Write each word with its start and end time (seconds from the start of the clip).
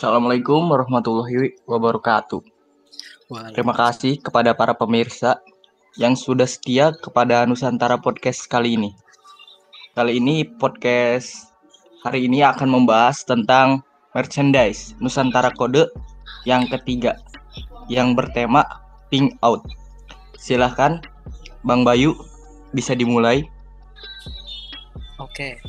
Assalamualaikum 0.00 0.64
warahmatullahi 0.72 1.60
wabarakatuh. 1.68 2.40
Terima 3.52 3.76
kasih 3.76 4.16
kepada 4.16 4.56
para 4.56 4.72
pemirsa 4.72 5.44
yang 6.00 6.16
sudah 6.16 6.48
setia 6.48 6.96
kepada 7.04 7.44
Nusantara 7.44 8.00
Podcast 8.00 8.48
kali 8.48 8.80
ini. 8.80 8.96
Kali 9.92 10.16
ini 10.16 10.48
podcast 10.56 11.52
hari 12.00 12.24
ini 12.32 12.40
akan 12.40 12.80
membahas 12.80 13.28
tentang 13.28 13.84
merchandise 14.16 14.96
Nusantara 15.04 15.52
Kode 15.52 15.92
yang 16.48 16.64
ketiga 16.72 17.20
yang 17.92 18.16
bertema 18.16 18.64
Pink 19.12 19.36
Out. 19.44 19.68
Silahkan 20.40 21.04
Bang 21.60 21.84
Bayu 21.84 22.16
bisa 22.72 22.96
dimulai. 22.96 23.44
Oke. 25.20 25.60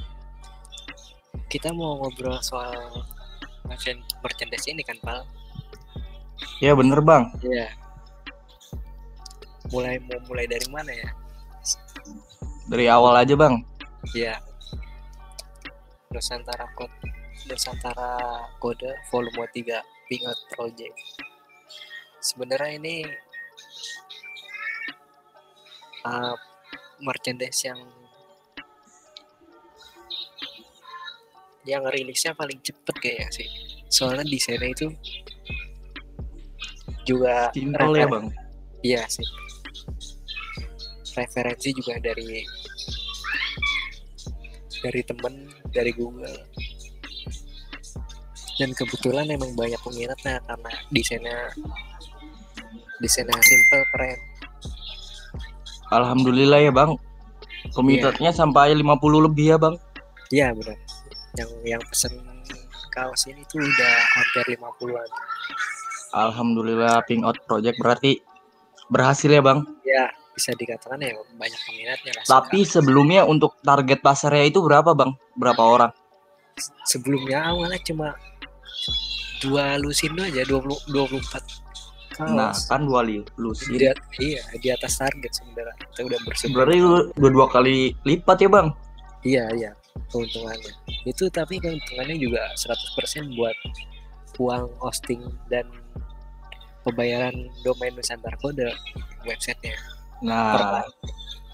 Kita 1.52 1.76
mau 1.76 2.00
ngobrol 2.00 2.40
soal 2.40 2.80
merchandise 4.22 4.68
ini 4.68 4.84
kan, 4.84 4.98
Pak? 5.02 5.42
Ya 6.62 6.78
bener 6.78 7.02
Bang. 7.02 7.34
Iya. 7.42 7.74
Mulai 9.74 9.98
mau 10.06 10.20
mulai 10.30 10.46
dari 10.46 10.68
mana 10.70 10.92
ya? 10.94 11.10
Dari 12.70 12.86
awal 12.86 13.18
aja 13.18 13.34
Bang. 13.34 13.66
Iya. 14.14 14.38
Nusantara 16.12 16.68
Code 16.76 16.94
Nusantara 17.50 18.46
Kode 18.62 18.92
Volume 19.10 19.48
3 19.50 19.82
Pink 20.06 20.24
Out 20.28 20.42
Project. 20.54 20.98
Sebenarnya 22.22 22.78
ini 22.78 22.96
uh, 26.06 26.38
merchandise 27.02 27.66
yang 27.66 27.82
yang 31.66 31.86
rilisnya 31.90 32.34
paling 32.34 32.58
cepet 32.62 32.96
kayaknya 32.98 33.30
sih 33.30 33.50
soalnya 33.92 34.24
desainnya 34.24 34.72
itu 34.72 34.88
juga 37.04 37.52
simpel 37.52 37.92
ya 38.00 38.08
bang? 38.08 38.26
Iya 38.82 39.04
sih. 39.12 39.28
Referensi 41.12 41.70
juga 41.76 42.00
dari 42.00 42.48
dari 44.82 45.02
temen 45.04 45.52
dari 45.76 45.92
Google. 45.92 46.40
Dan 48.56 48.72
kebetulan 48.78 49.28
emang 49.28 49.52
banyak 49.58 49.82
peminatnya 49.84 50.40
karena 50.46 50.72
desainnya 50.94 51.38
desainnya 53.04 53.36
simple 53.44 53.84
keren. 53.92 54.20
Alhamdulillah 55.92 56.64
ya 56.64 56.72
bang. 56.72 56.96
Peminatnya 57.76 58.32
yeah. 58.32 58.40
sampai 58.40 58.74
50 58.74 59.28
lebih 59.28 59.46
ya 59.52 59.58
bang. 59.60 59.76
Iya 60.32 60.48
benar. 60.56 60.78
Yang 61.36 61.50
yang 61.68 61.82
pesen 61.92 62.31
kaos 62.92 63.24
ini 63.32 63.42
tuh 63.48 63.64
udah 63.64 63.96
hampir 64.20 64.60
50-an. 64.60 65.10
Alhamdulillah 66.12 67.00
Pink 67.08 67.24
Out 67.24 67.40
Project 67.48 67.80
berarti 67.80 68.20
berhasil 68.92 69.32
ya 69.32 69.40
bang? 69.40 69.64
Ya 69.88 70.12
bisa 70.36 70.52
dikatakan 70.56 71.00
ya 71.00 71.16
banyak 71.40 71.60
peminatnya 71.68 72.12
lah. 72.20 72.24
Tapi 72.28 72.68
sebelumnya 72.68 73.24
untuk 73.24 73.56
target 73.64 74.04
pasarnya 74.04 74.52
itu 74.52 74.60
berapa 74.60 74.92
bang? 74.92 75.16
Berapa 75.40 75.64
orang? 75.64 75.92
Sebelumnya 76.84 77.48
awalnya 77.48 77.80
cuma 77.80 78.12
dua 79.40 79.80
lusin 79.80 80.14
aja 80.20 80.44
20 80.44 80.92
24 80.92 82.20
kaos. 82.20 82.30
Nah 82.36 82.52
kan 82.68 82.84
dua 82.84 83.08
lusin. 83.40 83.80
Di, 83.80 83.88
iya 84.20 84.44
di 84.60 84.68
atas 84.68 85.00
target 85.00 85.32
sebenarnya 85.32 85.76
kita 85.96 86.12
udah. 86.12 86.20
Berarti 86.28 86.78
dua 87.16 87.30
dua 87.32 87.48
kali 87.48 87.96
lipat 88.04 88.38
ya 88.44 88.50
bang? 88.52 88.68
Iya 89.24 89.46
iya 89.56 89.72
keuntungannya 90.12 90.72
itu 91.06 91.28
tapi 91.34 91.58
keuntungannya 91.58 92.18
juga 92.18 92.46
100% 92.54 93.34
buat 93.34 93.58
uang 94.42 94.74
hosting 94.82 95.22
dan 95.54 95.70
pembayaran 96.82 97.34
domain 97.62 97.94
Nusantara 97.94 98.38
Kode 98.42 98.74
websitenya. 99.26 99.78
Nah 100.26 100.82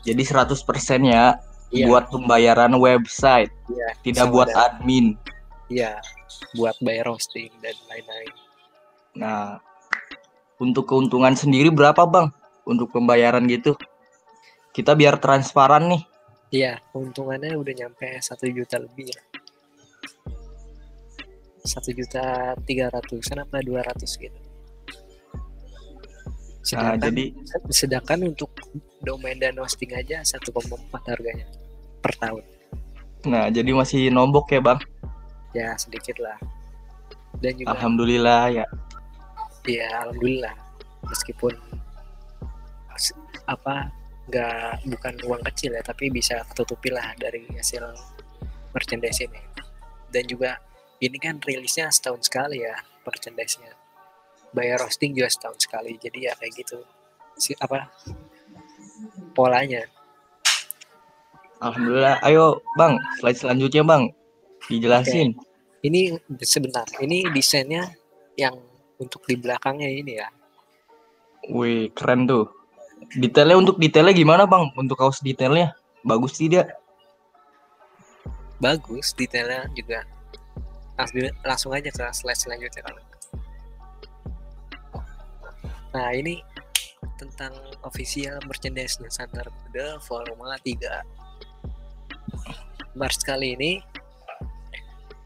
jadi 0.07 0.23
100% 0.23 0.55
ya 1.03 1.35
iya. 1.71 1.85
buat 1.87 2.07
pembayaran 2.07 2.71
website 2.79 3.51
iya, 3.67 3.89
tidak 4.07 4.31
buat 4.31 4.47
dan, 4.47 4.79
admin. 4.79 5.19
Iya 5.67 5.99
buat 6.55 6.79
bayar 6.79 7.11
hosting 7.11 7.51
dan 7.59 7.75
lain-lain. 7.91 8.33
Nah 9.19 9.59
untuk 10.57 10.89
keuntungan 10.89 11.35
sendiri 11.35 11.69
berapa 11.69 12.07
bang? 12.07 12.31
Untuk 12.67 12.91
pembayaran 12.91 13.47
gitu? 13.47 13.75
Kita 14.75 14.95
biar 14.95 15.21
transparan 15.21 15.87
nih. 15.87 16.03
Iya, 16.47 16.79
keuntungannya 16.95 17.59
udah 17.59 17.73
nyampe 17.75 18.07
satu 18.23 18.47
juta 18.47 18.79
lebih 18.79 19.11
ya. 19.11 19.19
Satu 21.67 21.91
juta 21.91 22.55
tiga 22.63 22.87
ratusan 22.87 23.43
apa 23.43 23.59
dua 23.59 23.83
ratus 23.83 24.15
gitu. 24.15 24.39
Sedangkan, 26.63 26.99
nah, 26.99 27.03
jadi 27.11 27.25
sedangkan 27.71 28.19
untuk 28.27 28.51
domain 29.03 29.39
dan 29.39 29.55
hosting 29.59 29.91
aja 29.95 30.23
satu 30.23 30.51
empat 30.55 31.03
harganya 31.11 31.47
per 32.03 32.15
tahun. 32.19 32.43
Nah, 33.27 33.51
jadi 33.51 33.71
masih 33.75 34.11
nombok 34.11 34.51
ya, 34.51 34.59
Bang? 34.63 34.79
Ya, 35.55 35.75
sedikit 35.79 36.19
lah. 36.19 36.39
Dan 37.39 37.55
juga 37.59 37.75
Alhamdulillah 37.75 38.51
ya. 38.51 38.65
Iya, 39.67 39.87
alhamdulillah. 40.07 40.55
Meskipun 41.07 41.55
apa 43.47 43.87
nggak 44.27 44.91
bukan 44.91 45.13
uang 45.23 45.41
kecil 45.51 45.71
ya 45.71 45.79
tapi 45.79 46.11
bisa 46.11 46.43
tutupi 46.51 46.91
lah 46.91 47.15
dari 47.15 47.47
hasil 47.55 47.79
merchandise 48.75 49.23
ini 49.23 49.39
dan 50.11 50.27
juga 50.27 50.59
ini 50.97 51.17
kan 51.21 51.37
rilisnya 51.41 51.93
setahun 51.93 52.25
sekali 52.25 52.65
ya 52.65 52.75
merchandise-nya. 53.05 53.71
Bayar 54.51 54.81
roasting 54.81 55.13
juga 55.13 55.29
setahun 55.29 55.61
sekali 55.61 55.95
jadi 56.01 56.31
ya 56.31 56.33
kayak 56.39 56.53
gitu. 56.57 56.79
Si 57.37 57.53
apa 57.61 57.91
polanya. 59.37 59.85
Alhamdulillah. 61.61 62.17
Ayo 62.25 62.61
bang 62.75 62.97
slide 63.21 63.39
selanjutnya 63.39 63.83
bang. 63.85 64.03
Dijelasin. 64.67 65.37
Okay. 65.37 65.87
ini 65.87 66.01
sebentar. 66.41 66.83
Ini 66.97 67.29
desainnya 67.31 67.93
yang 68.35 68.57
untuk 68.97 69.23
di 69.29 69.37
belakangnya 69.37 69.87
ini 69.87 70.13
ya. 70.17 70.27
Wih 71.53 71.93
keren 71.93 72.25
tuh. 72.25 72.49
Detailnya 73.13 73.61
untuk 73.61 73.77
detailnya 73.77 74.11
gimana 74.11 74.43
bang? 74.49 74.73
Untuk 74.73 74.97
kaos 74.97 75.21
detailnya? 75.21 75.77
Bagus 76.01 76.41
tidak? 76.41 76.73
Bagus 78.57 79.13
detailnya 79.13 79.69
juga. 79.77 80.01
Langsung, 80.97 81.29
langsung 81.45 81.71
aja 81.77 81.89
ke 81.93 82.03
slide 82.13 82.41
selanjutnya 82.41 82.81
kalau. 82.81 83.01
Nah 85.93 86.09
ini 86.13 86.41
tentang 87.17 87.53
official 87.85 88.37
merchandise 88.45 89.01
Nusantara 89.01 89.49
Muda 89.49 89.97
Volume 90.05 90.57
3. 90.61 91.27
Mars 92.97 93.21
kali 93.21 93.53
ini 93.53 93.71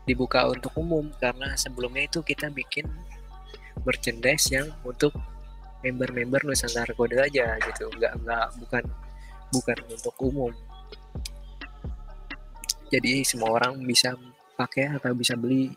dibuka 0.04 0.44
untuk 0.50 0.76
umum 0.76 1.08
karena 1.22 1.56
sebelumnya 1.56 2.04
itu 2.04 2.20
kita 2.20 2.52
bikin 2.52 2.84
merchandise 3.88 4.52
yang 4.52 4.68
untuk 4.84 5.16
member-member 5.82 6.46
Nusantara 6.46 6.94
Kode 6.94 7.18
aja 7.18 7.58
gitu 7.58 7.90
nggak 7.98 8.14
nggak 8.22 8.48
bukan 8.62 8.84
bukan 9.52 9.78
untuk 9.90 10.16
umum 10.22 10.54
jadi 12.92 13.24
semua 13.24 13.56
orang 13.56 13.82
bisa 13.88 14.14
pakai 14.62 14.94
atau 14.94 15.18
bisa 15.18 15.34
beli 15.34 15.74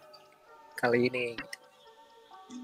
kali 0.77 1.09
ini. 1.09 1.27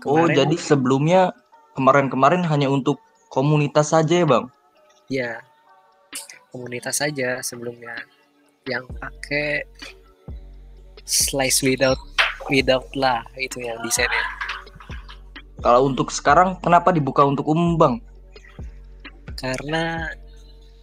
Oh 0.04 0.28
jadi 0.28 0.52
sebelumnya 0.60 1.32
kemarin-kemarin 1.72 2.44
hanya 2.44 2.68
untuk 2.68 3.00
komunitas 3.32 3.96
saja 3.96 4.20
ya 4.22 4.26
bang? 4.28 4.44
Ya 5.08 5.40
komunitas 6.52 7.00
saja 7.00 7.40
sebelumnya. 7.40 7.96
Yang 8.68 8.84
pakai 9.00 9.64
slice 11.08 11.64
without 11.64 11.98
without 12.52 12.86
lah 12.92 13.24
itu 13.40 13.64
yang 13.64 13.80
desainnya. 13.80 14.22
Kalau 15.60 15.88
untuk 15.88 16.12
sekarang 16.12 16.60
kenapa 16.60 16.92
dibuka 16.92 17.24
untuk 17.24 17.48
umum 17.48 17.80
bang? 17.80 17.94
Karena 19.40 20.12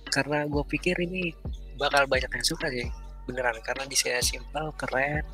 karena 0.09 0.49
gue 0.49 0.63
pikir 0.65 0.97
ini 0.97 1.29
bakal 1.77 2.09
banyak 2.09 2.29
yang 2.33 2.45
suka 2.45 2.73
sih 2.73 2.89
beneran 3.27 3.59
karena 3.59 3.83
desainnya 3.83 4.23
simpel 4.23 4.71
keren. 4.79 5.27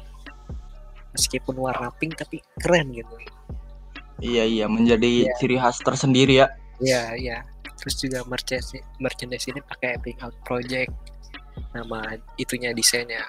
Meskipun 1.13 1.53
warna 1.61 1.93
pink 1.93 2.17
tapi 2.17 2.41
keren 2.57 2.89
gitu. 2.89 3.15
Iya 4.17 4.43
iya 4.49 4.65
menjadi 4.65 5.29
yeah. 5.29 5.37
ciri 5.37 5.61
khas 5.61 5.77
tersendiri 5.85 6.41
ya. 6.41 6.47
Iya 6.81 7.03
iya. 7.13 7.37
Terus 7.77 7.95
juga 8.01 8.25
merchandise 8.25 8.81
merchandise 8.97 9.45
ini 9.45 9.61
pakai 9.61 10.01
pink 10.01 10.25
out 10.25 10.33
project. 10.41 10.89
Nama 11.77 12.17
itunya 12.41 12.73
desainnya. 12.73 13.21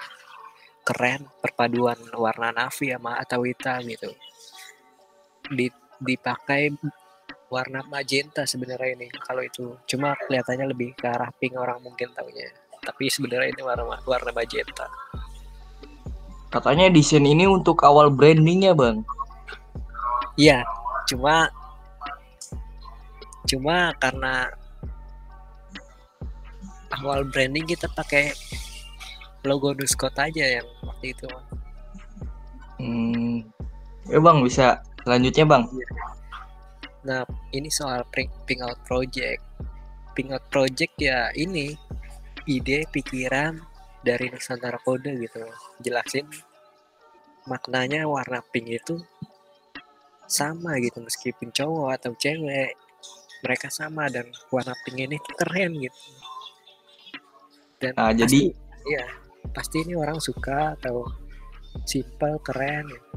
Keren 0.81 1.29
perpaduan 1.41 1.97
warna 2.17 2.49
navy 2.49 2.89
sama 2.89 3.21
atau 3.21 3.45
hitam 3.45 3.85
gitu. 3.85 4.09
Di 5.53 5.69
dipakai 6.01 6.73
warna 7.53 7.85
magenta 7.85 8.49
sebenarnya 8.49 8.97
ini 8.97 9.07
kalau 9.21 9.45
itu. 9.45 9.77
Cuma 9.85 10.17
kelihatannya 10.25 10.73
lebih 10.73 10.97
ke 10.97 11.05
arah 11.05 11.29
pink 11.37 11.53
orang 11.53 11.77
mungkin 11.85 12.09
tahunya 12.17 12.64
tapi 12.85 13.09
sebenarnya 13.09 13.49
ini 13.49 13.61
warna 13.65 13.97
warna 14.05 14.31
magenta. 14.31 14.85
Katanya 16.53 16.87
desain 16.93 17.25
ini 17.25 17.49
untuk 17.49 17.81
awal 17.83 18.13
brandingnya 18.13 18.77
bang. 18.77 19.01
Iya 20.37 20.63
cuma 21.05 21.49
cuma 23.45 23.93
karena 24.01 24.49
awal 26.97 27.21
branding 27.29 27.69
kita 27.69 27.85
pakai 27.93 28.33
logo 29.45 29.77
Nuskot 29.77 30.17
aja 30.17 30.59
yang 30.61 30.67
waktu 30.81 31.13
itu 31.13 31.29
hmm. 32.81 33.45
Ya 34.09 34.17
bang 34.21 34.37
bisa 34.41 34.81
selanjutnya 35.05 35.45
bang? 35.45 35.63
Iya. 35.69 35.89
nah 37.05 37.21
ini 37.53 37.69
soal 37.69 38.01
pink 38.09 38.61
out 38.65 38.81
project. 38.89 39.41
Pink 40.17 40.33
out 40.33 40.41
project 40.49 40.93
ya 40.97 41.29
ini 41.37 41.77
ide 42.45 42.85
pikiran 42.89 43.57
dari 44.05 44.29
Nusantara 44.29 44.77
Kode 44.81 45.17
gitu. 45.17 45.41
Jelasin 45.81 46.29
maknanya 47.45 48.09
warna 48.09 48.41
pink 48.49 48.73
itu 48.73 48.97
sama 50.25 50.81
gitu 50.81 50.97
meskipun 51.01 51.53
cowok 51.53 51.89
atau 51.93 52.11
cewek 52.17 52.73
mereka 53.45 53.69
sama 53.69 54.09
dan 54.09 54.25
warna 54.49 54.73
pink 54.85 55.05
ini 55.05 55.17
keren 55.37 55.77
gitu. 55.77 56.01
Dan 57.77 57.93
nah, 57.93 58.09
pasti, 58.09 58.21
jadi 58.21 58.41
ya 58.85 59.05
pasti 59.53 59.77
ini 59.85 59.93
orang 59.93 60.17
suka 60.17 60.73
atau 60.81 61.05
simple 61.85 62.41
keren 62.41 62.89
gitu. 62.89 63.09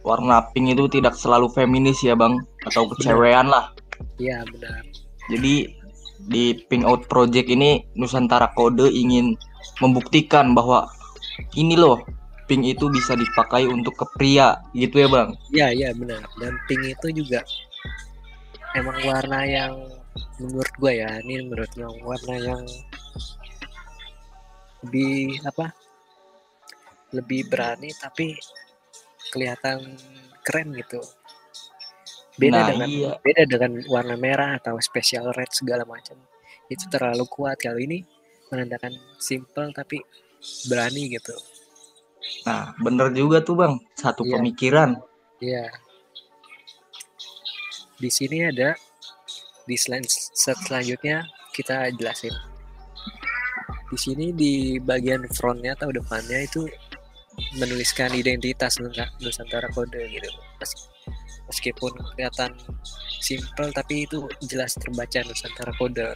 warna 0.00 0.48
pink 0.50 0.74
itu 0.74 0.88
tidak 0.88 1.14
selalu 1.14 1.52
feminis 1.52 2.00
ya 2.02 2.16
bang? 2.16 2.40
Atau 2.66 2.88
kecewean 2.90 3.46
lah. 3.46 3.70
Iya 4.16 4.42
benar. 4.48 4.82
Jadi 5.30 5.79
di 6.28 6.52
Pink 6.68 6.84
Out 6.84 7.08
Project 7.08 7.48
ini 7.48 7.84
Nusantara 7.96 8.52
Kode 8.52 8.90
ingin 8.90 9.38
membuktikan 9.80 10.52
bahwa 10.52 10.90
ini 11.56 11.78
loh 11.78 12.02
pink 12.50 12.66
itu 12.66 12.90
bisa 12.90 13.14
dipakai 13.14 13.70
untuk 13.70 13.94
ke 13.94 14.06
pria 14.18 14.58
gitu 14.74 15.06
ya 15.06 15.08
bang? 15.08 15.28
Iya 15.54 15.68
iya 15.70 15.88
benar. 15.94 16.26
Dan 16.36 16.58
pink 16.66 16.82
itu 16.98 17.22
juga 17.22 17.40
emang 18.74 18.98
warna 19.06 19.46
yang 19.46 19.72
menurut 20.42 20.74
gue 20.82 20.92
ya 20.98 21.10
ini 21.22 21.46
menurut 21.46 21.70
yang 21.78 21.94
warna 22.02 22.34
yang 22.36 22.62
lebih 24.82 25.38
apa? 25.46 25.70
Lebih 27.14 27.46
berani 27.46 27.94
tapi 27.94 28.34
kelihatan 29.30 29.94
keren 30.42 30.74
gitu 30.74 30.98
beda 32.40 32.56
nah, 32.56 32.68
dengan 32.72 32.88
iya. 32.88 33.12
beda 33.20 33.42
dengan 33.44 33.72
warna 33.92 34.16
merah 34.16 34.56
atau 34.56 34.80
special 34.80 35.28
red 35.36 35.52
segala 35.52 35.84
macam 35.84 36.16
itu 36.72 36.88
terlalu 36.88 37.28
kuat 37.28 37.60
kalau 37.60 37.76
ini 37.76 38.00
menandakan 38.48 38.96
simple 39.20 39.68
tapi 39.76 40.00
berani 40.66 41.12
gitu 41.12 41.36
Nah, 42.46 42.72
bener 42.80 43.12
juga 43.12 43.40
tuh 43.44 43.56
bang, 43.58 43.74
satu 43.96 44.22
yeah. 44.24 44.32
pemikiran. 44.38 44.90
Iya. 45.40 45.66
Di 48.00 48.10
sini 48.12 48.48
ada 48.48 48.76
di 49.68 49.76
slide 49.76 50.08
set 50.08 50.56
selanjutnya 50.64 51.28
kita 51.52 51.92
jelasin. 51.96 52.32
Di 53.90 53.98
sini 53.98 54.32
di 54.32 54.78
bagian 54.80 55.26
frontnya 55.34 55.76
atau 55.76 55.92
depannya 55.92 56.46
itu 56.46 56.64
menuliskan 57.56 58.12
identitas 58.14 58.78
Nusantara 59.20 59.68
Kode 59.72 60.00
gitu. 60.08 60.30
Meskipun 61.50 61.92
kelihatan 62.14 62.54
simple 63.18 63.74
tapi 63.74 64.06
itu 64.06 64.24
jelas 64.46 64.78
terbaca 64.78 65.18
Nusantara 65.26 65.74
Kode. 65.74 66.14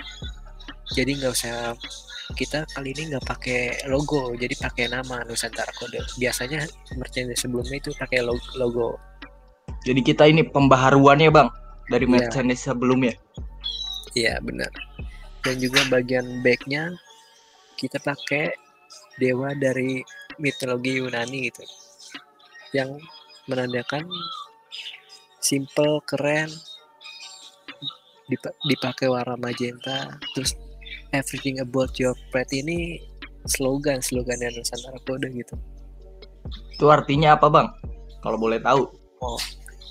Jadi 0.95 1.19
nggak 1.19 1.33
usah 1.35 1.75
kita 2.39 2.65
kali 2.73 2.97
ini 2.97 3.13
nggak 3.13 3.27
pakai 3.29 3.85
logo 3.91 4.33
jadi 4.39 4.55
pakai 4.57 4.95
nama 4.95 5.27
Nusantara 5.27 5.75
Kode. 5.75 5.99
Biasanya 6.17 6.65
merchandise 6.95 7.43
sebelumnya 7.43 7.83
itu 7.83 7.91
pakai 7.99 8.23
logo. 8.57 8.97
Jadi 9.85 10.01
kita 10.01 10.25
ini 10.31 10.47
pembaharuannya 10.47 11.29
bang 11.29 11.49
dari 11.93 12.07
iya. 12.09 12.13
merchandise 12.15 12.65
sebelumnya. 12.65 13.13
Iya 14.15 14.39
benar. 14.41 14.71
Dan 15.45 15.61
juga 15.61 15.85
bagian 15.91 16.41
backnya 16.41 16.95
kita 17.77 18.01
pakai 18.01 18.55
dewa 19.19 19.53
dari 19.59 20.01
mitologi 20.39 21.03
Yunani 21.03 21.51
gitu. 21.51 21.65
Yang 22.73 23.03
menandakan 23.51 24.09
simple 25.45 26.01
keren 26.09 26.49
dipakai 28.65 29.13
warna 29.13 29.37
magenta 29.37 30.17
terus 30.33 30.57
everything 31.13 31.61
about 31.61 31.93
your 32.01 32.17
pet 32.33 32.49
ini 32.57 32.97
slogan 33.45 34.01
slogan 34.01 34.41
yang 34.41 34.53
Nusantara 34.57 34.97
Kode 35.05 35.29
gitu. 35.37 35.55
Itu 36.73 36.89
artinya 36.89 37.37
apa 37.37 37.47
bang? 37.53 37.69
Kalau 38.25 38.41
boleh 38.41 38.57
tahu. 38.61 38.89
Oh, 39.21 39.41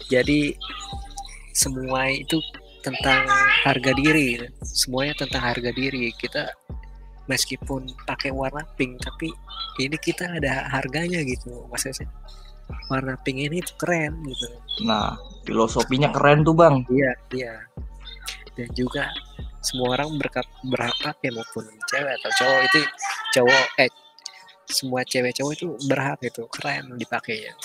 jadi 0.09 0.57
semua 1.53 2.09
itu 2.09 2.41
tentang 2.81 3.29
harga 3.63 3.93
diri. 3.93 4.41
Semuanya 4.65 5.13
tentang 5.21 5.53
harga 5.53 5.69
diri. 5.69 6.09
Kita 6.17 6.49
meskipun 7.29 7.87
pakai 8.03 8.33
warna 8.33 8.65
pink, 8.75 8.99
tapi 8.99 9.31
ini 9.79 9.95
kita 10.01 10.27
ada 10.41 10.67
harganya 10.73 11.21
gitu. 11.23 11.69
Maksudnya 11.69 12.09
warna 12.89 13.15
pink 13.21 13.37
ini 13.37 13.61
tuh 13.61 13.77
keren 13.77 14.17
gitu. 14.25 14.47
Nah, 14.89 15.13
filosofinya 15.43 16.09
keren 16.11 16.43
tuh 16.43 16.55
bang. 16.55 16.83
Iya, 16.87 17.11
iya. 17.35 17.53
Dan 18.53 18.69
juga 18.75 19.09
semua 19.63 19.95
orang 19.95 20.19
berhak 20.19 20.47
berhak 20.67 20.95
pakai 20.99 21.31
maupun 21.31 21.63
cewek 21.87 22.13
atau 22.19 22.31
cowok 22.35 22.61
itu 22.67 22.79
cowok 23.39 23.65
eh 23.79 23.91
semua 24.67 25.01
cewek 25.07 25.31
cowok 25.39 25.53
itu 25.55 25.67
berhak 25.87 26.19
itu 26.19 26.43
keren 26.51 26.99
dipakainya 26.99 27.55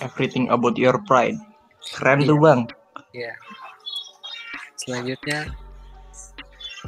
everything 0.00 0.48
about 0.48 0.80
your 0.80 0.96
pride 1.04 1.36
keren 1.92 2.24
yeah. 2.24 2.28
tuh 2.32 2.38
bang 2.40 2.60
iya 3.12 3.34
selanjutnya 4.80 5.40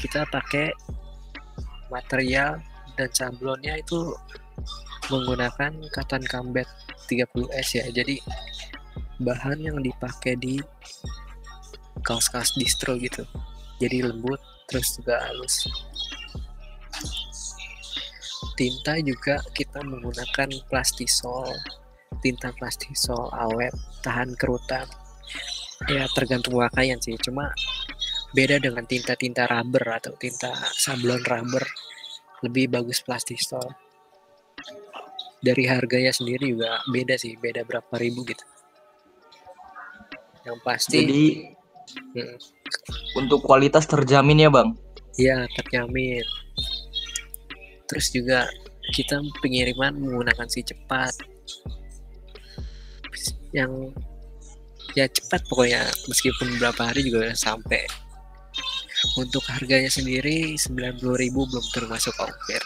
kita 0.01 0.25
pakai 0.33 0.73
material 1.93 2.57
dan 2.97 3.09
sablonnya 3.13 3.77
itu 3.77 4.17
menggunakan 5.13 5.77
katan 5.93 6.25
kambet 6.25 6.67
30S 7.05 7.69
ya 7.79 7.87
jadi 7.93 8.17
bahan 9.21 9.59
yang 9.65 9.79
dipakai 9.81 10.37
di 10.37 10.61
kaos-kaos 12.05 12.57
distro 12.61 12.97
gitu. 13.01 13.25
Jadi 13.81 14.05
lembut 14.05 14.41
terus 14.69 14.97
juga 15.01 15.21
halus. 15.25 15.69
Tinta 18.57 18.97
juga 19.05 19.41
kita 19.53 19.85
menggunakan 19.85 20.49
plastisol. 20.69 21.53
Tinta 22.25 22.53
plastisol 22.57 23.29
awet 23.37 23.73
tahan 24.01 24.33
kerutan. 24.37 24.89
Ya 25.93 26.09
tergantung 26.17 26.57
pakaian 26.57 26.97
sih. 27.01 27.21
Cuma 27.21 27.53
beda 28.33 28.57
dengan 28.61 28.85
tinta-tinta 28.89 29.45
rubber 29.45 29.85
atau 30.01 30.17
tinta 30.17 30.53
sablon 30.73 31.21
rubber. 31.25 31.65
Lebih 32.45 32.73
bagus 32.73 33.05
plastisol. 33.05 33.65
Dari 35.45 35.69
harganya 35.69 36.17
sendiri 36.17 36.57
juga 36.57 36.81
beda 36.89 37.21
sih. 37.21 37.37
Beda 37.37 37.61
berapa 37.61 37.93
ribu 38.01 38.25
gitu 38.25 38.56
yang 40.47 40.59
pasti 40.63 41.03
jadi 41.03 41.27
Hmm. 42.17 42.37
Untuk 43.15 43.47
kualitas 43.47 43.87
terjamin 43.87 44.43
ya 44.43 44.51
bang? 44.51 44.75
Iya 45.17 45.47
terjamin. 45.55 46.25
Terus 47.87 48.07
juga 48.11 48.45
kita 48.93 49.23
pengiriman 49.41 49.95
menggunakan 49.95 50.49
si 50.51 50.67
cepat. 50.67 51.15
Yang 53.55 53.95
ya 54.99 55.07
cepat 55.07 55.47
pokoknya 55.47 55.87
meskipun 56.11 56.59
berapa 56.59 56.83
hari 56.91 57.07
juga 57.07 57.33
sampai. 57.39 57.87
Untuk 59.21 59.45
harganya 59.47 59.93
sendiri 59.93 60.57
90.000 60.57 60.99
belum 61.31 61.67
termasuk 61.71 62.17
ongkir. 62.17 62.65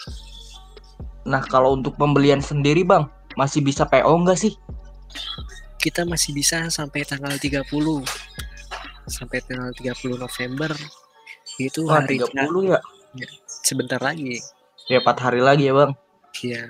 Nah, 1.26 1.42
kalau 1.44 1.76
untuk 1.76 1.98
pembelian 2.00 2.40
sendiri, 2.40 2.80
Bang, 2.86 3.10
masih 3.36 3.60
bisa 3.60 3.84
PO 3.84 4.24
nggak 4.24 4.38
sih? 4.38 4.54
Kita 5.80 6.04
masih 6.04 6.36
bisa 6.36 6.68
sampai 6.68 7.08
tanggal 7.08 7.32
30 7.40 7.64
sampai 9.08 9.40
tanggal 9.42 9.72
30 9.72 10.20
November. 10.20 10.70
Itu 11.56 11.88
Wah, 11.88 12.04
hari 12.04 12.20
30 12.20 12.68
ya? 12.68 12.80
ya 13.16 13.28
sebentar 13.48 13.98
lagi. 13.98 14.38
Ya 14.86 15.00
4 15.00 15.24
hari 15.24 15.40
lagi 15.40 15.66
ya 15.66 15.74
bang? 15.74 15.92
Iya. 16.44 16.68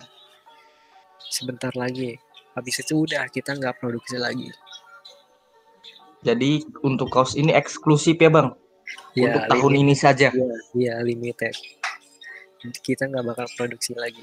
Sebentar 1.26 1.74
lagi. 1.74 2.16
Habis 2.54 2.86
itu 2.86 3.02
udah 3.06 3.26
kita 3.28 3.58
nggak 3.58 3.82
produksi 3.82 4.14
lagi. 4.14 4.50
Jadi 6.20 6.62
untuk 6.84 7.08
kaos 7.10 7.34
ini 7.34 7.50
eksklusif 7.50 8.14
ya 8.20 8.30
bang? 8.30 8.52
Ya, 9.14 9.30
untuk 9.30 9.42
tahun 9.50 9.74
ini 9.86 9.94
saja? 9.94 10.30
Iya 10.30 10.54
ya, 10.74 10.94
limited. 11.02 11.54
Kita 12.82 13.08
nggak 13.08 13.24
bakal 13.24 13.46
produksi 13.56 13.96
lagi. 13.96 14.22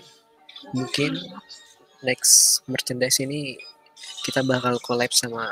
Mungkin 0.72 1.18
next 2.06 2.62
merchandise 2.70 3.18
ini 3.24 3.58
kita 4.28 4.44
bakal 4.44 4.76
collab 4.84 5.12
sama 5.16 5.48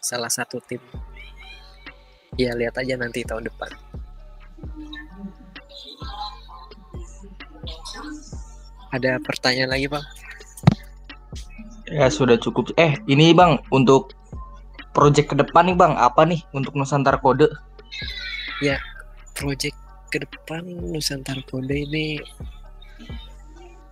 salah 0.00 0.32
satu 0.32 0.58
tim. 0.64 0.80
Ya 2.40 2.56
lihat 2.56 2.80
aja 2.80 2.96
nanti 2.96 3.20
tahun 3.22 3.46
depan. 3.48 3.68
Ada 8.92 9.20
pertanyaan 9.20 9.72
lagi 9.72 9.86
bang? 9.88 10.04
Ya 11.92 12.08
sudah 12.08 12.40
cukup. 12.40 12.72
Eh 12.80 12.96
ini 13.08 13.36
bang 13.36 13.60
untuk 13.68 14.16
project 14.96 15.32
ke 15.32 15.36
depan 15.36 15.72
nih 15.72 15.76
bang. 15.76 15.92
Apa 15.96 16.24
nih 16.24 16.40
untuk 16.56 16.72
Nusantara 16.76 17.20
Kode? 17.20 17.52
Ya 18.64 18.80
project 19.36 19.76
ke 20.08 20.20
depan 20.20 20.64
Nusantara 20.68 21.40
Kode 21.44 21.88
ini 21.88 22.20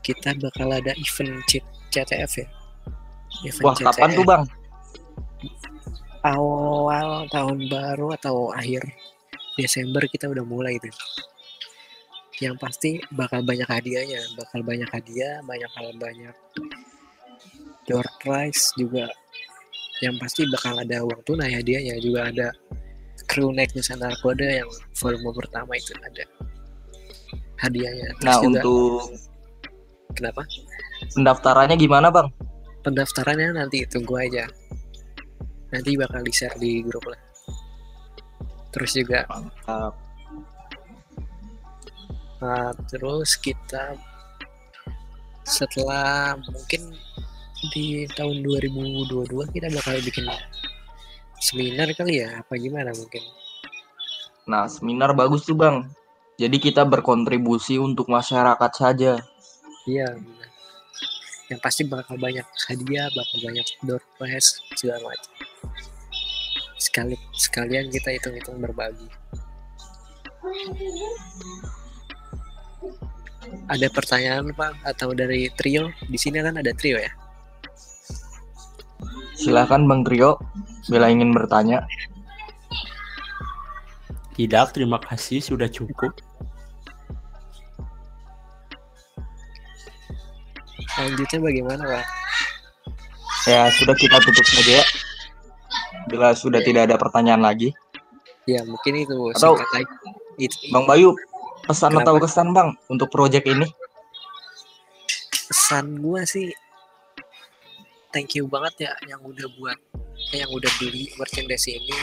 kita 0.01 0.33
bakal 0.41 0.73
ada 0.73 0.97
event 0.97 1.45
CTF 1.93 2.33
ya 2.41 2.49
event 3.47 3.65
wah 3.65 3.75
CTF. 3.77 3.87
kapan 3.93 4.11
tuh 4.17 4.25
bang? 4.27 4.43
Awal 6.21 7.09
tahun 7.33 7.59
baru 7.73 8.13
atau 8.21 8.53
akhir 8.53 8.85
Desember 9.57 10.05
kita 10.05 10.29
udah 10.29 10.45
mulai 10.45 10.77
itu 10.77 10.89
yang 12.41 12.57
pasti 12.57 12.97
bakal 13.13 13.45
banyak 13.45 13.69
hadiahnya 13.69 14.21
bakal 14.33 14.65
banyak 14.65 14.89
hadiah 14.89 15.45
banyak 15.45 15.71
hal 15.77 15.89
banyak. 16.01 16.37
Door 17.89 18.07
prize 18.21 18.73
juga. 18.81 19.09
Yang 20.01 20.17
pasti 20.17 20.43
bakal 20.49 20.81
ada 20.81 21.05
uang 21.05 21.21
tunai 21.29 21.53
hadiahnya 21.53 22.01
juga 22.01 22.33
ada 22.33 22.49
crew 23.29 23.53
neck 23.53 23.77
Nusantara 23.77 24.17
Kode 24.25 24.65
yang 24.65 24.69
volume 24.97 25.37
pertama 25.37 25.77
itu 25.77 25.93
ada 26.01 26.25
hadiahnya. 27.61 28.17
Terus 28.17 28.25
nah 28.25 28.41
juga, 28.41 28.49
untuk 28.49 29.01
kenapa? 30.17 30.43
pendaftarannya 31.17 31.77
gimana 31.81 32.09
bang 32.13 32.29
pendaftarannya 32.81 33.57
nanti 33.57 33.85
tunggu 33.87 34.17
aja. 34.21 34.45
Nanti 35.71 35.95
bakal 35.95 36.25
di 36.27 36.33
share 36.35 36.57
di 36.59 36.83
grup 36.83 37.07
lah. 37.07 37.21
Terus 38.71 38.91
juga 38.95 39.27
Mantap. 39.31 39.95
Nah, 42.41 42.73
terus 42.89 43.37
kita 43.37 43.95
setelah 45.45 46.39
mungkin 46.41 46.95
di 47.75 48.09
tahun 48.17 48.41
2022 48.41 49.53
kita 49.53 49.69
bakal 49.69 50.01
bikin 50.01 50.25
seminar 51.37 51.93
kali 51.93 52.25
ya 52.25 52.41
apa 52.41 52.57
gimana 52.57 52.97
mungkin? 52.97 53.21
Nah 54.49 54.65
seminar 54.73 55.13
bagus 55.13 55.45
tuh 55.45 55.59
bang. 55.59 55.85
Jadi 56.41 56.57
kita 56.57 56.89
berkontribusi 56.89 57.77
untuk 57.77 58.09
masyarakat 58.09 58.73
saja. 58.73 59.21
Iya 59.85 60.17
benar 60.17 60.50
yang 61.51 61.59
pasti 61.59 61.83
bakal 61.83 62.15
banyak 62.15 62.47
hadiah 62.71 63.11
bakal 63.11 63.37
banyak 63.43 63.67
door 63.83 64.03
prize 64.17 64.63
segala 64.79 65.03
macam. 65.03 65.35
Sekali 66.79 67.19
sekalian 67.35 67.91
kita 67.91 68.15
hitung-hitung 68.15 68.63
berbagi. 68.63 69.11
Ada 73.67 73.91
pertanyaan 73.91 74.55
pak 74.55 74.79
atau 74.87 75.11
dari 75.13 75.51
trio? 75.59 75.91
Di 76.07 76.17
sini 76.17 76.39
kan 76.39 76.57
ada 76.57 76.71
trio 76.73 77.03
ya? 77.03 77.13
Silahkan 79.41 79.81
Bang 79.89 80.05
Trio, 80.05 80.37
bila 80.93 81.09
ingin 81.09 81.33
bertanya. 81.33 81.89
Tidak, 84.37 84.67
terima 84.77 85.01
kasih. 85.01 85.41
Sudah 85.41 85.69
cukup. 85.73 86.13
Selanjutnya 91.01 91.39
bagaimana, 91.41 91.83
Pak? 91.89 92.05
Ya, 93.49 93.73
sudah 93.73 93.97
kita 93.97 94.21
tutup 94.21 94.45
saja 94.45 94.85
ya. 94.85 94.85
Bila 96.13 96.37
sudah 96.37 96.61
ya. 96.61 96.67
tidak 96.69 96.83
ada 96.93 96.97
pertanyaan 97.01 97.41
lagi. 97.41 97.73
Ya, 98.45 98.61
mungkin 98.69 99.01
itu 99.01 99.33
Atau 99.33 99.57
Bang 100.69 100.85
Bayu, 100.85 101.17
pesan 101.65 101.97
Kenapa? 101.97 102.05
atau 102.05 102.15
kesan 102.21 102.49
Bang 102.53 102.77
untuk 102.93 103.09
proyek 103.09 103.49
ini? 103.49 103.65
Pesan 105.49 106.05
gua 106.05 106.29
sih 106.29 106.53
thank 108.11 108.35
you 108.35 108.47
banget 108.51 108.91
ya 108.91 108.93
yang 109.07 109.23
udah 109.23 109.47
buat 109.59 109.79
eh, 110.35 110.43
yang 110.43 110.51
udah 110.51 110.71
beli 110.83 111.11
merchandise 111.15 111.71
ini 111.71 111.95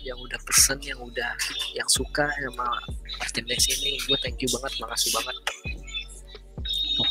yang 0.00 0.16
udah 0.16 0.40
pesen 0.48 0.80
yang 0.80 1.00
udah 1.00 1.32
yang 1.76 1.88
suka 1.88 2.28
sama 2.28 2.68
merchandise 3.20 3.68
ini 3.68 4.00
gue 4.08 4.16
thank 4.20 4.40
you 4.40 4.48
banget 4.48 4.72
makasih 4.80 5.12
banget 5.12 5.36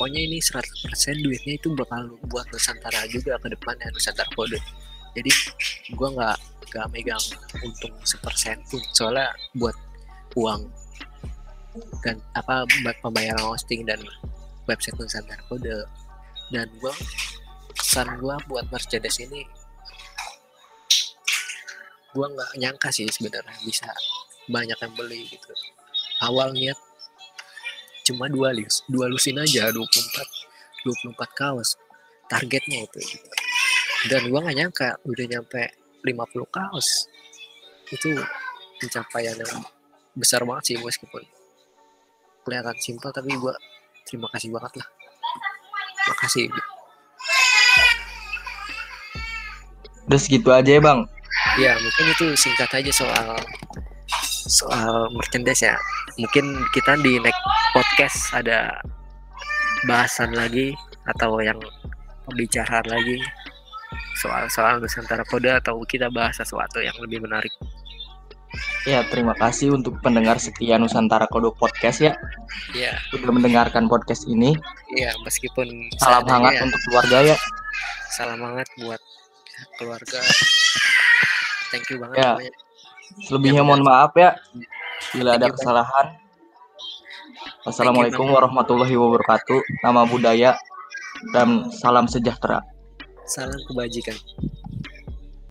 pokoknya 0.03 0.19
ini 0.19 0.43
100% 0.43 1.24
duitnya 1.24 1.55
itu 1.55 1.72
bakal 1.79 2.19
buat 2.27 2.43
Nusantara 2.51 3.07
juga 3.07 3.39
ke 3.39 3.55
depannya 3.55 3.88
Nusantara 3.95 4.27
Kode 4.36 4.60
jadi 5.15 5.31
gue 5.95 6.07
nggak 6.12 6.38
nggak 6.74 6.88
megang 6.89 7.22
untung 7.62 7.93
sepersen 8.01 8.57
pun. 8.65 8.81
Soalnya 8.98 9.29
buat 9.53 9.77
uang 10.33 10.65
dan 12.01 12.17
apa 12.36 12.65
pembayaran 13.00 13.45
hosting 13.45 13.86
dan 13.86 14.01
website 14.65 14.98
Nusantara 14.98 15.39
Kode 15.45 15.86
dan 16.50 16.67
gue 16.67 16.93
kesan 17.77 18.10
gue 18.17 18.36
buat 18.50 18.65
Mercedes 18.74 19.22
ini 19.22 19.45
gue 22.13 22.27
nggak 22.27 22.51
nyangka 22.60 22.91
sih 22.91 23.07
sebenarnya 23.07 23.55
bisa 23.63 23.88
banyak 24.51 24.75
yang 24.75 24.93
beli 25.00 25.31
gitu. 25.31 25.53
Awal 26.22 26.51
niat 26.51 26.77
cuma 28.03 28.27
dua 28.27 28.51
lus 28.51 28.83
dua 28.91 29.07
lusin 29.07 29.39
aja 29.39 29.72
24 29.72 29.79
24 30.83 31.39
kaos 31.39 31.79
targetnya 32.27 32.83
itu 32.83 33.00
gitu. 33.00 33.29
dan 34.12 34.27
gue 34.27 34.39
nggak 34.39 34.57
nyangka 34.60 34.89
udah 35.07 35.25
nyampe 35.27 35.62
50 36.03 36.43
kaos 36.51 37.07
itu 37.91 38.12
pencapaian 38.83 39.39
yang 39.39 39.63
besar 40.13 40.43
banget 40.43 40.63
sih 40.74 40.75
meskipun 40.79 41.24
kelihatan 42.43 42.75
simpel 42.83 43.10
tapi 43.15 43.31
gue 43.31 43.53
terima 44.03 44.27
kasih 44.36 44.51
banget 44.51 44.83
lah 44.83 44.88
makasih 46.12 46.51
Udah 50.03 50.19
segitu 50.19 50.51
aja 50.51 50.67
ya 50.67 50.81
bang. 50.83 51.00
Ya 51.55 51.79
mungkin 51.79 52.05
itu 52.12 52.25
singkat 52.36 52.67
aja 52.75 52.91
soal 52.91 53.39
soal 54.51 55.07
merchandise 55.15 55.63
ya. 55.63 55.79
Mungkin 56.19 56.60
kita 56.75 57.00
di 57.00 57.24
next 57.24 57.39
podcast 57.94 58.34
ada 58.34 58.82
bahasan 59.86 60.34
lagi 60.34 60.74
atau 61.14 61.38
yang 61.46 61.62
pembicaraan 62.26 62.90
lagi 62.90 63.22
soal 64.18 64.50
soal 64.50 64.82
Nusantara 64.82 65.22
Kode 65.22 65.54
atau 65.54 65.78
kita 65.86 66.10
bahas 66.10 66.42
sesuatu 66.42 66.82
yang 66.82 66.98
lebih 67.06 67.22
menarik. 67.22 67.54
Ya, 68.90 69.06
terima 69.14 69.38
kasih 69.38 69.78
untuk 69.78 70.02
pendengar 70.02 70.42
setia 70.42 70.82
Nusantara 70.82 71.30
Kode 71.30 71.54
Podcast 71.54 72.02
ya. 72.02 72.18
Iya. 72.74 72.98
Sudah 73.14 73.30
mendengarkan 73.30 73.86
podcast 73.86 74.26
ini. 74.26 74.58
Iya, 74.98 75.14
meskipun 75.22 75.94
salam 76.02 76.26
hangat 76.26 76.58
ya. 76.58 76.62
untuk 76.66 76.82
keluarga 76.90 77.18
ya. 77.22 77.38
Salam 78.10 78.42
hangat 78.42 78.74
buat 78.82 79.02
keluarga 79.78 80.18
thank 81.70 81.86
you 81.94 82.02
banget 82.02 82.18
ya. 82.18 82.34
selebihnya 83.30 83.62
ya, 83.62 83.68
mohon 83.70 83.86
maaf 83.86 84.18
ya 84.18 84.34
bila 85.14 85.38
ada 85.38 85.54
kesalahan 85.54 86.23
Assalamualaikum 87.63 88.27
warahmatullahi 88.27 88.91
wabarakatuh. 88.91 89.88
Nama 89.88 90.03
budaya 90.03 90.51
dan 91.32 91.72
salam 91.72 92.12
sejahtera. 92.12 92.60
Salam 93.24 93.55
kebajikan 93.72 94.20